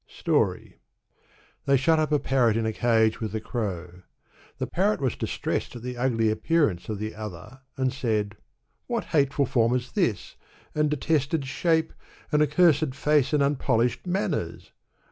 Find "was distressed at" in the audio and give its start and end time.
4.99-5.83